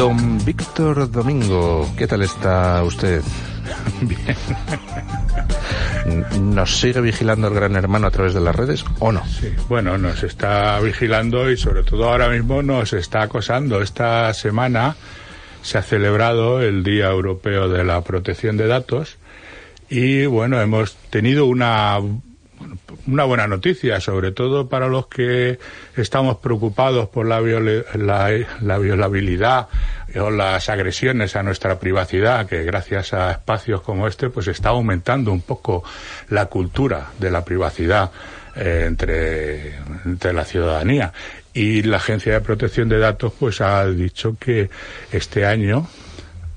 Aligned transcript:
Don 0.00 0.42
Víctor 0.46 1.10
Domingo, 1.10 1.86
¿qué 1.94 2.06
tal 2.06 2.22
está 2.22 2.82
usted? 2.82 3.20
Bien. 4.00 4.34
¿Nos 6.54 6.80
sigue 6.80 7.02
vigilando 7.02 7.48
el 7.48 7.54
gran 7.54 7.76
hermano 7.76 8.06
a 8.06 8.10
través 8.10 8.32
de 8.32 8.40
las 8.40 8.56
redes 8.56 8.82
o 8.98 9.12
no? 9.12 9.22
Sí, 9.26 9.52
bueno, 9.68 9.98
nos 9.98 10.22
está 10.22 10.80
vigilando 10.80 11.50
y 11.50 11.58
sobre 11.58 11.82
todo 11.82 12.08
ahora 12.08 12.30
mismo 12.30 12.62
nos 12.62 12.94
está 12.94 13.20
acosando. 13.20 13.82
Esta 13.82 14.32
semana 14.32 14.96
se 15.60 15.76
ha 15.76 15.82
celebrado 15.82 16.62
el 16.62 16.82
Día 16.82 17.10
Europeo 17.10 17.68
de 17.68 17.84
la 17.84 18.00
Protección 18.00 18.56
de 18.56 18.68
Datos 18.68 19.18
y 19.90 20.24
bueno, 20.24 20.62
hemos 20.62 20.96
tenido 21.10 21.44
una 21.44 22.00
una 23.06 23.24
buena 23.24 23.46
noticia, 23.46 24.00
sobre 24.00 24.32
todo 24.32 24.68
para 24.68 24.88
los 24.88 25.06
que 25.06 25.58
estamos 25.96 26.38
preocupados 26.38 27.08
por 27.08 27.26
la, 27.26 27.40
la, 27.40 28.78
violabilidad 28.78 29.68
o 30.18 30.30
las 30.30 30.68
agresiones 30.68 31.36
a 31.36 31.42
nuestra 31.42 31.78
privacidad, 31.78 32.46
que 32.46 32.64
gracias 32.64 33.12
a 33.12 33.32
espacios 33.32 33.82
como 33.82 34.06
este, 34.06 34.30
pues 34.30 34.48
está 34.48 34.70
aumentando 34.70 35.32
un 35.32 35.42
poco 35.42 35.84
la 36.28 36.46
cultura 36.46 37.10
de 37.18 37.30
la 37.30 37.44
privacidad 37.44 38.10
eh, 38.56 38.84
entre, 38.86 39.76
entre 40.04 40.32
la 40.32 40.44
ciudadanía. 40.44 41.12
Y 41.52 41.82
la 41.82 41.96
Agencia 41.96 42.32
de 42.32 42.40
Protección 42.40 42.88
de 42.88 42.98
Datos, 42.98 43.32
pues 43.38 43.60
ha 43.60 43.84
dicho 43.86 44.36
que 44.38 44.70
este 45.10 45.44
año 45.44 45.88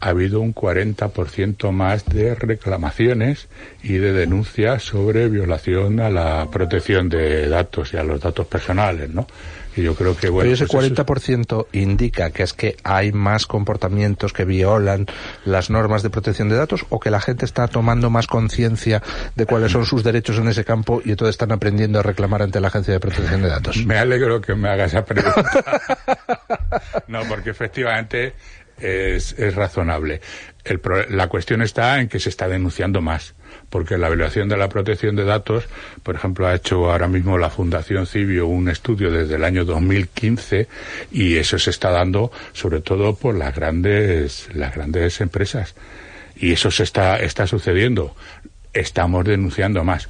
ha 0.04 0.10
habido 0.10 0.42
un 0.42 0.54
40% 0.54 1.72
más 1.72 2.04
de 2.06 2.36
reclamaciones 2.36 3.48
y 3.82 3.94
de 3.94 4.12
denuncias 4.12 4.84
sobre 4.84 5.30
violación 5.30 6.02
a 6.02 6.10
la 6.10 6.50
protección 6.52 7.08
de 7.08 7.48
datos 7.48 7.94
y 7.94 7.98
a 7.98 8.04
los 8.04 8.20
datos 8.20 8.46
personales, 8.48 9.10
¿no? 9.10 9.28
Y 9.78 9.82
yo 9.82 9.96
creo 9.96 10.16
que, 10.16 10.28
bueno... 10.28 10.52
ese 10.52 10.68
40% 10.68 11.06
pues 11.06 11.68
indica 11.72 12.32
que 12.32 12.44
es 12.44 12.54
que 12.54 12.76
hay 12.84 13.14
más 13.14 13.48
comportamientos 13.48 14.34
que 14.34 14.44
violan 14.44 15.08
las 15.46 15.70
normas 15.70 16.04
de 16.04 16.10
protección 16.10 16.50
de 16.50 16.58
datos 16.58 16.86
o 16.90 17.00
que 17.00 17.10
la 17.10 17.22
gente 17.22 17.46
está 17.46 17.70
tomando 17.70 18.10
más 18.10 18.28
conciencia 18.28 19.02
de 19.36 19.46
cuáles 19.46 19.72
son 19.72 19.86
sus 19.86 20.04
derechos 20.04 20.38
en 20.38 20.50
ese 20.50 20.66
campo 20.66 21.02
y 21.04 21.12
entonces 21.12 21.36
están 21.36 21.54
aprendiendo 21.54 22.00
a 22.00 22.04
reclamar 22.04 22.42
ante 22.42 22.60
la 22.60 22.68
Agencia 22.68 22.94
de 22.94 23.00
Protección 23.00 23.42
de 23.42 23.48
Datos. 23.48 23.86
Me 23.86 23.98
alegro 23.98 24.42
que 24.42 24.54
me 24.54 24.68
hagas 24.68 24.92
esa 24.92 25.06
pregunta. 25.06 25.82
no, 27.08 27.22
porque 27.28 27.52
efectivamente 27.52 28.34
es, 28.80 29.38
es 29.38 29.56
razonable. 29.56 30.22
El 30.64 30.80
la 31.10 31.28
cuestión 31.28 31.62
está 31.62 32.00
en 32.00 32.08
que 32.08 32.20
se 32.20 32.30
está 32.30 32.48
denunciando 32.48 33.02
más, 33.02 33.36
porque 33.70 33.98
la 33.98 34.08
evaluación 34.08 34.48
de 34.48 34.56
la 34.56 34.70
protección 34.70 35.16
de 35.16 35.26
datos, 35.26 35.66
por 36.04 36.16
ejemplo, 36.16 36.48
ha 36.48 36.56
hecho 36.56 36.90
ahora 36.90 37.08
mismo 37.08 37.38
la 37.38 37.50
Fundación 37.50 38.08
Cibio 38.08 38.48
un 38.48 38.70
estudio 38.70 39.12
desde 39.12 39.36
el 39.36 39.44
año 39.44 39.66
2015 39.66 40.68
y 41.12 41.36
eso 41.36 41.60
se 41.60 41.70
está 41.70 41.92
dando 41.92 42.32
sobre 42.54 42.80
todo 42.80 43.16
por 43.16 43.36
las 43.36 43.54
grandes, 43.54 44.48
las 44.54 44.74
grandes 44.74 45.20
empresas. 45.20 45.76
Y 46.36 46.54
eso 46.54 46.72
se 46.72 46.84
está, 46.84 47.18
está 47.18 47.46
sucediendo. 47.46 48.16
Estamos 48.74 49.26
denunciando 49.26 49.84
más. 49.84 50.10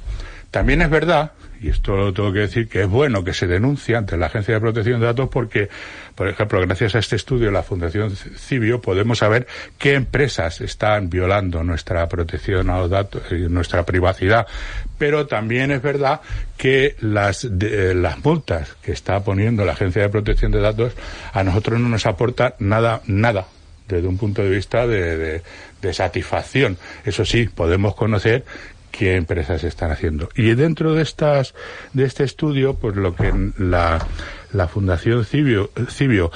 También 0.50 0.82
es 0.82 0.88
verdad 0.88 1.32
y 1.60 1.68
esto 1.68 1.96
lo 1.96 2.12
tengo 2.12 2.32
que 2.32 2.40
decir, 2.40 2.68
que 2.68 2.82
es 2.82 2.88
bueno 2.88 3.24
que 3.24 3.32
se 3.32 3.46
denuncie 3.46 3.96
ante 3.96 4.16
la 4.16 4.26
Agencia 4.26 4.54
de 4.54 4.60
Protección 4.60 5.00
de 5.00 5.06
Datos 5.06 5.28
porque, 5.30 5.68
por 6.14 6.28
ejemplo, 6.28 6.60
gracias 6.60 6.94
a 6.94 6.98
este 6.98 7.16
estudio 7.16 7.46
de 7.46 7.52
la 7.52 7.62
Fundación 7.62 8.14
Cibio 8.14 8.80
podemos 8.80 9.18
saber 9.18 9.46
qué 9.78 9.94
empresas 9.94 10.60
están 10.60 11.10
violando 11.10 11.64
nuestra 11.64 12.08
protección 12.08 12.70
a 12.70 12.78
los 12.78 12.90
datos 12.90 13.22
y 13.30 13.48
nuestra 13.48 13.84
privacidad. 13.84 14.46
Pero 14.98 15.26
también 15.26 15.70
es 15.70 15.82
verdad 15.82 16.20
que 16.56 16.96
las, 17.00 17.44
las 17.44 18.24
multas 18.24 18.74
que 18.82 18.92
está 18.92 19.22
poniendo 19.24 19.64
la 19.64 19.72
Agencia 19.72 20.02
de 20.02 20.08
Protección 20.08 20.52
de 20.52 20.60
Datos 20.60 20.92
a 21.32 21.42
nosotros 21.44 21.80
no 21.80 21.88
nos 21.88 22.06
aporta 22.06 22.56
nada, 22.58 23.00
nada 23.06 23.46
desde 23.88 24.08
un 24.08 24.16
punto 24.16 24.42
de 24.42 24.50
vista 24.50 24.86
de, 24.86 25.42
de, 25.80 25.92
satisfacción. 25.92 26.78
Eso 27.04 27.24
sí, 27.24 27.48
podemos 27.48 27.94
conocer 27.94 28.44
qué 28.96 29.16
empresas 29.16 29.64
están 29.64 29.90
haciendo. 29.90 30.28
Y 30.36 30.54
dentro 30.54 30.94
de 30.94 31.02
estas 31.02 31.54
de 31.92 32.04
este 32.04 32.22
estudio, 32.22 32.74
pues 32.74 32.94
lo 32.94 33.14
que 33.16 33.32
la, 33.58 34.06
la 34.52 34.68
Fundación 34.68 35.24
Cibio, 35.24 35.70
Cibio 35.88 36.30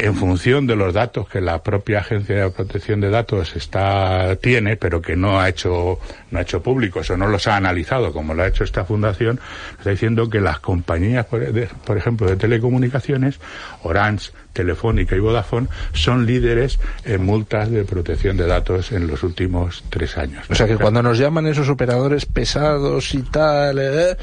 en 0.00 0.14
función 0.16 0.66
de 0.66 0.76
los 0.76 0.94
datos 0.94 1.28
que 1.28 1.40
la 1.40 1.62
propia 1.62 2.00
Agencia 2.00 2.44
de 2.44 2.50
Protección 2.50 3.00
de 3.00 3.10
Datos 3.10 3.54
está 3.54 4.36
tiene, 4.36 4.76
pero 4.76 5.02
que 5.02 5.16
no 5.16 5.40
ha 5.40 5.48
hecho 5.48 5.98
no 6.30 6.38
ha 6.38 6.42
hecho 6.42 6.62
públicos 6.62 7.10
o 7.10 7.16
no 7.16 7.26
los 7.26 7.46
ha 7.46 7.56
analizado 7.56 8.12
como 8.12 8.34
lo 8.34 8.42
ha 8.42 8.48
hecho 8.48 8.64
esta 8.64 8.84
fundación, 8.84 9.40
está 9.78 9.90
diciendo 9.90 10.30
que 10.30 10.40
las 10.40 10.60
compañías, 10.60 11.26
por, 11.26 11.44
por 11.84 11.98
ejemplo, 11.98 12.28
de 12.28 12.36
telecomunicaciones, 12.36 13.40
Orange, 13.82 14.30
Telefónica 14.52 15.16
y 15.16 15.20
Vodafone, 15.20 15.68
son 15.92 16.26
líderes 16.26 16.78
en 17.04 17.24
multas 17.24 17.70
de 17.70 17.84
protección 17.84 18.36
de 18.36 18.46
datos 18.46 18.92
en 18.92 19.06
los 19.06 19.22
últimos 19.22 19.84
tres 19.90 20.16
años. 20.16 20.44
O 20.48 20.54
sea 20.54 20.66
que 20.66 20.76
cuando 20.76 21.02
nos 21.02 21.18
llaman 21.18 21.46
esos 21.46 21.68
operadores 21.68 22.26
pesados 22.26 23.14
y 23.14 23.22
tal, 23.22 23.78
eh, 23.78 24.16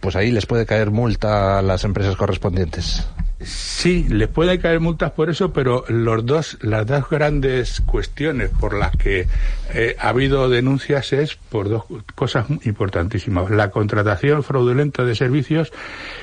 pues 0.00 0.16
ahí 0.16 0.30
les 0.30 0.46
puede 0.46 0.66
caer 0.66 0.90
multa 0.90 1.58
a 1.58 1.62
las 1.62 1.84
empresas 1.84 2.16
correspondientes. 2.16 3.06
Sí, 3.40 4.06
les 4.08 4.28
puede 4.28 4.58
caer 4.58 4.80
multas 4.80 5.10
por 5.10 5.28
eso, 5.28 5.52
pero 5.52 5.84
los 5.88 6.24
dos, 6.24 6.56
las 6.62 6.86
dos 6.86 7.10
grandes 7.10 7.80
cuestiones 7.80 8.50
por 8.50 8.74
las 8.74 8.96
que 8.96 9.26
eh, 9.74 9.96
ha 9.98 10.08
habido 10.08 10.48
denuncias 10.48 11.12
es 11.12 11.34
por 11.34 11.68
dos 11.68 11.84
cosas 12.14 12.46
importantísimas. 12.64 13.50
La 13.50 13.70
contratación 13.70 14.42
fraudulenta 14.44 15.04
de 15.04 15.14
servicios 15.14 15.72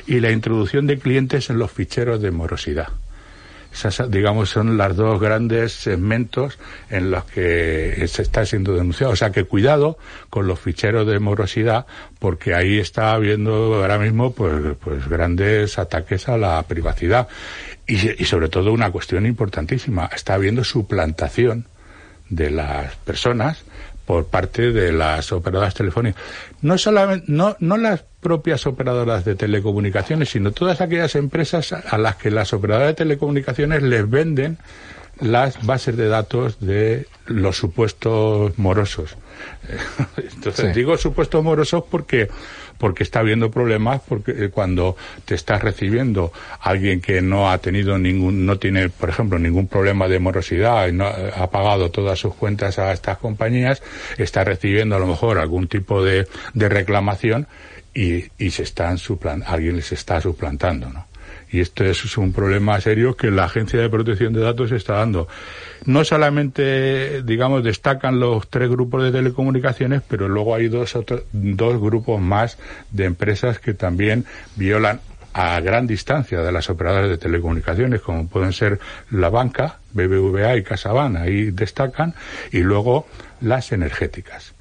y 0.08 0.20
la 0.22 0.32
introducción 0.32 0.88
de 0.88 1.00
clientes 1.00 1.50
en 1.50 1.60
los 1.60 1.72
ficheros 1.72 2.22
de 2.22 2.32
morosidad 2.32 2.90
digamos, 4.10 4.50
son 4.50 4.78
los 4.78 4.96
dos 4.96 5.20
grandes 5.20 5.74
segmentos 5.74 6.60
en 6.90 7.12
los 7.12 7.24
que 7.26 8.06
se 8.08 8.22
está 8.22 8.46
siendo 8.46 8.74
denunciado. 8.74 9.14
O 9.14 9.16
sea 9.16 9.32
que 9.32 9.46
cuidado 9.46 9.98
con 10.30 10.48
los 10.48 10.60
ficheros 10.60 11.08
de 11.08 11.20
morosidad, 11.20 11.86
porque 12.20 12.54
ahí 12.54 12.80
está 12.80 13.14
habiendo 13.14 13.76
ahora 13.76 13.98
mismo 13.98 14.34
pues, 14.34 14.76
pues 14.84 15.08
grandes 15.08 15.80
ataques 15.80 16.28
a 16.28 16.38
la 16.38 16.62
privacidad. 16.64 17.28
Y, 17.88 18.22
y 18.22 18.26
sobre 18.26 18.50
todo 18.50 18.72
una 18.72 18.92
cuestión 18.92 19.26
importantísima, 19.26 20.10
está 20.14 20.36
habiendo 20.36 20.64
suplantación 20.64 21.66
de 22.30 22.50
las 22.50 22.96
personas 22.98 23.64
por 24.06 24.26
parte 24.26 24.72
de 24.72 24.92
las 24.92 25.32
operadoras 25.32 25.74
telefónicas. 25.74 26.22
No 26.62 26.78
solamente, 26.78 27.26
no, 27.28 27.56
no 27.60 27.78
las 27.78 28.04
propias 28.20 28.68
operadoras 28.68 29.26
de 29.26 29.36
telecomunicaciones, 29.36 30.30
sino 30.30 30.52
todas 30.52 30.82
aquellas 30.82 31.16
empresas 31.16 31.74
a 31.74 31.98
las 31.98 32.16
que 32.16 32.32
las 32.32 32.54
operadoras 32.54 32.90
de 32.90 32.96
telecomunicaciones 32.96 33.82
les 33.84 34.10
venden 34.10 34.58
las 35.20 35.66
bases 35.66 35.98
de 35.98 36.08
datos 36.08 36.60
de 36.60 37.08
los 37.26 37.58
supuestos 37.58 38.58
morosos. 38.58 39.18
Entonces 40.18 40.76
digo 40.76 40.98
supuestos 40.98 41.44
morosos 41.44 41.84
porque 41.90 42.30
porque 42.82 43.04
está 43.04 43.20
habiendo 43.20 43.52
problemas 43.52 44.02
porque 44.08 44.32
eh, 44.32 44.50
cuando 44.50 44.98
te 45.26 45.36
estás 45.36 45.62
recibiendo 45.62 46.34
alguien 46.62 47.00
que 47.00 47.22
no 47.22 47.52
ha 47.52 47.60
tenido 47.60 48.00
ningún 48.00 48.44
no 48.48 48.58
tiene 48.58 48.90
por 48.90 49.10
ejemplo 49.10 49.38
ningún 49.38 49.68
problema 49.68 50.08
de 50.08 50.18
morosidad 50.18 50.88
y 50.88 50.92
no 50.92 51.06
ha 51.06 51.50
pagado 51.52 51.92
todas 51.92 52.18
sus 52.18 52.34
cuentas 52.34 52.80
a 52.80 52.92
estas 52.92 53.20
compañías 53.20 53.84
está 54.18 54.44
recibiendo 54.44 54.96
a 54.96 55.00
lo 55.00 55.06
mejor 55.06 55.38
algún 55.38 55.68
tipo 55.68 56.04
de, 56.04 56.28
de 56.56 56.70
reclamación 56.70 57.48
y, 57.94 58.26
y 58.40 58.50
se 58.50 58.64
están 58.64 58.98
suplant 58.98 59.44
alguien 59.46 59.76
les 59.76 59.92
está 59.92 60.20
suplantando 60.20 60.90
no 60.90 61.11
y 61.52 61.60
esto 61.60 61.84
es 61.84 62.18
un 62.18 62.32
problema 62.32 62.80
serio 62.80 63.16
que 63.16 63.30
la 63.30 63.46
Agencia 63.46 63.80
de 63.80 63.90
Protección 63.90 64.32
de 64.34 64.42
Datos 64.42 64.72
está 64.72 64.94
dando. 64.94 65.28
No 65.86 66.06
solamente, 66.06 67.24
digamos, 67.24 67.64
destacan 67.64 68.20
los 68.20 68.50
tres 68.50 68.70
grupos 68.70 69.04
de 69.04 69.12
telecomunicaciones, 69.12 70.02
pero 70.08 70.30
luego 70.30 70.56
hay 70.56 70.70
dos, 70.70 70.98
dos 71.34 71.82
grupos 71.82 72.22
más 72.22 72.58
de 72.92 73.06
empresas 73.06 73.60
que 73.60 73.74
también 73.74 74.26
violan 74.56 75.02
a 75.34 75.60
gran 75.60 75.88
distancia 75.88 76.42
de 76.42 76.52
las 76.52 76.70
operadoras 76.70 77.10
de 77.10 77.18
telecomunicaciones, 77.18 78.02
como 78.02 78.28
pueden 78.28 78.54
ser 78.54 78.80
la 79.10 79.30
banca, 79.30 79.80
BBVA 79.94 80.58
y 80.58 80.64
CasaBank, 80.64 81.18
ahí 81.18 81.52
destacan, 81.52 82.14
y 82.52 82.60
luego 82.60 83.08
las 83.42 83.72
energéticas. 83.72 84.54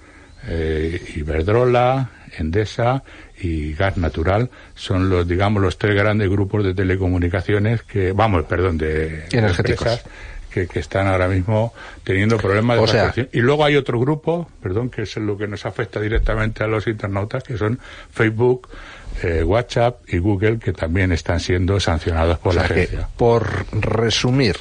Eh, 0.48 1.12
Iberdrola, 1.16 2.10
Endesa 2.38 3.02
y 3.40 3.74
gas 3.74 3.96
natural 3.96 4.50
son 4.74 5.10
los, 5.10 5.26
digamos, 5.26 5.62
los 5.62 5.78
tres 5.78 5.94
grandes 5.94 6.28
grupos 6.28 6.64
de 6.64 6.74
telecomunicaciones 6.74 7.82
que, 7.82 8.12
vamos, 8.12 8.44
perdón, 8.44 8.78
de 8.78 9.24
energéticos. 9.32 10.02
Que, 10.50 10.66
que, 10.66 10.80
están 10.80 11.06
ahora 11.06 11.28
mismo 11.28 11.72
teniendo 12.02 12.36
problemas 12.36 12.80
de 12.80 12.86
facturación. 12.88 13.28
Y 13.32 13.38
luego 13.38 13.64
hay 13.64 13.76
otro 13.76 14.00
grupo, 14.00 14.50
perdón, 14.60 14.90
que 14.90 15.02
es 15.02 15.16
lo 15.16 15.38
que 15.38 15.46
nos 15.46 15.64
afecta 15.64 16.00
directamente 16.00 16.64
a 16.64 16.66
los 16.66 16.88
internautas, 16.88 17.44
que 17.44 17.56
son 17.56 17.78
Facebook, 18.10 18.68
eh, 19.22 19.44
WhatsApp 19.44 20.00
y 20.08 20.18
Google, 20.18 20.58
que 20.58 20.72
también 20.72 21.12
están 21.12 21.38
siendo 21.38 21.78
sancionados 21.78 22.38
por 22.38 22.56
la 22.56 22.62
agencia. 22.62 23.08
por 23.16 23.64
resumir, 23.80 24.56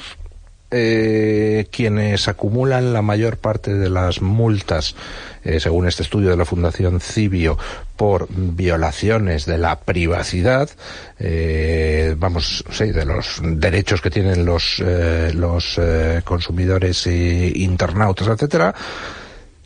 eh, 0.70 1.66
quienes 1.70 2.28
acumulan 2.28 2.92
la 2.92 3.02
mayor 3.02 3.36
parte 3.36 3.74
de 3.74 3.90
las 3.90 4.22
multas, 4.22 4.94
eh, 5.44 5.60
según 5.60 5.88
este 5.88 6.02
estudio 6.02 6.30
de 6.30 6.36
la 6.36 6.44
Fundación 6.44 7.00
Cibio, 7.00 7.58
por 7.96 8.28
violaciones 8.30 9.44
de 9.44 9.58
la 9.58 9.80
privacidad, 9.80 10.70
eh, 11.18 12.14
vamos, 12.16 12.64
sí, 12.70 12.92
de 12.92 13.04
los 13.04 13.40
derechos 13.42 14.00
que 14.00 14.10
tienen 14.10 14.46
los, 14.46 14.82
eh, 14.82 15.32
los 15.34 15.76
eh, 15.76 16.22
consumidores 16.24 17.06
e 17.06 17.52
internautas, 17.56 18.28
etcétera, 18.28 18.74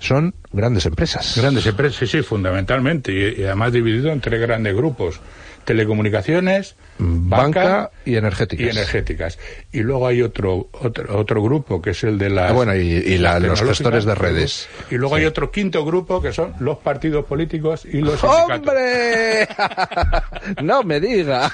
son 0.01 0.35
grandes 0.53 0.87
empresas. 0.87 1.35
Grandes 1.37 1.65
empresas, 1.67 1.97
sí, 1.97 2.07
sí, 2.07 2.23
fundamentalmente, 2.23 3.13
y, 3.13 3.45
además 3.45 3.73
dividido 3.73 4.11
en 4.11 4.21
tres 4.21 4.41
grandes 4.41 4.75
grupos 4.75 5.21
telecomunicaciones, 5.65 6.77
banca, 6.99 7.37
banca 7.65 7.91
y 8.05 8.17
energéticas. 8.17 8.67
y 8.67 8.69
energéticas. 8.71 9.39
Y 9.73 9.81
luego 9.81 10.07
hay 10.07 10.23
otro 10.23 10.69
otro, 10.73 11.17
otro 11.19 11.43
grupo 11.43 11.81
que 11.83 11.91
es 11.91 12.05
el 12.05 12.19
de 12.19 12.31
las 12.31 12.51
Ah, 12.51 12.55
bueno, 12.55 12.75
y- 12.77 12.81
y 12.93 13.19
la- 13.19 13.39
los 13.41 13.61
gestores 13.63 14.05
de 14.05 14.15
redes. 14.15 14.69
Y 14.91 14.97
luego 14.97 15.17
Sí. 15.17 15.23
hay 15.23 15.27
otro 15.27 15.51
quinto 15.51 15.85
grupo 15.85 16.21
que 16.23 16.33
son 16.33 16.55
los 16.61 16.79
partidos 16.79 17.25
políticos 17.25 17.85
y 17.85 18.01
los. 18.01 18.23
¡Hombre! 18.25 19.49
no 20.63 20.83
me 20.83 21.01
diga. 21.01 21.51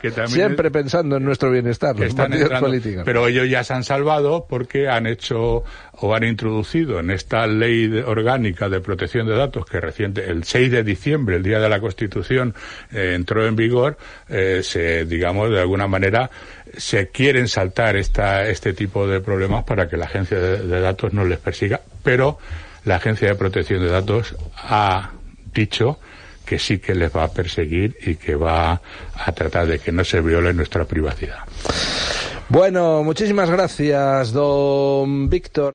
que 0.00 0.10
Siempre 0.26 0.68
es- 0.68 0.72
pensando 0.72 1.16
en 1.16 1.24
nuestro 1.24 1.50
bienestar, 1.50 1.94
los 1.98 2.08
están 2.08 2.24
partidos 2.26 2.42
entrando, 2.44 2.66
políticos. 2.68 3.02
pero 3.04 3.26
ellos 3.26 3.48
ya 3.48 3.64
se 3.64 3.74
han 3.74 3.84
salvado 3.84 4.46
porque 4.48 4.88
han 4.88 5.06
hecho 5.06 5.64
o 6.02 6.14
han 6.14 6.24
introducido 6.24 6.98
en 7.00 7.10
esta 7.10 7.46
ley 7.46 8.02
orgánica 8.06 8.68
de 8.68 8.80
protección 8.80 9.26
de 9.26 9.36
datos 9.36 9.66
que 9.66 9.80
reciente 9.80 10.30
el 10.30 10.44
6 10.44 10.70
de 10.70 10.82
diciembre, 10.82 11.36
el 11.36 11.42
día 11.42 11.58
de 11.60 11.68
la 11.68 11.80
Constitución, 11.80 12.54
eh, 12.92 13.12
entró 13.14 13.46
en 13.50 13.56
vigor, 13.56 13.98
eh, 14.28 14.62
se 14.64 15.04
digamos 15.04 15.50
de 15.50 15.60
alguna 15.60 15.86
manera 15.86 16.30
se 16.76 17.08
quieren 17.08 17.46
saltar 17.48 17.96
esta 17.96 18.48
este 18.48 18.72
tipo 18.72 19.06
de 19.06 19.20
problemas 19.20 19.64
para 19.64 19.88
que 19.88 19.96
la 19.96 20.06
agencia 20.06 20.38
de, 20.38 20.58
de 20.66 20.80
datos 20.80 21.12
no 21.12 21.24
les 21.24 21.38
persiga, 21.38 21.80
pero 22.02 22.38
la 22.84 22.96
agencia 22.96 23.28
de 23.28 23.34
protección 23.34 23.82
de 23.82 23.90
datos 23.90 24.34
ha 24.56 25.10
dicho 25.52 25.98
que 26.44 26.58
sí 26.58 26.78
que 26.78 26.94
les 26.94 27.14
va 27.14 27.24
a 27.24 27.28
perseguir 27.28 27.96
y 28.04 28.16
que 28.16 28.34
va 28.34 28.80
a 29.14 29.32
tratar 29.32 29.66
de 29.66 29.78
que 29.78 29.92
no 29.92 30.04
se 30.04 30.20
viole 30.20 30.52
nuestra 30.52 30.84
privacidad. 30.84 31.38
Bueno, 32.48 33.04
muchísimas 33.04 33.48
gracias, 33.48 34.32
don 34.32 35.28
Víctor. 35.28 35.68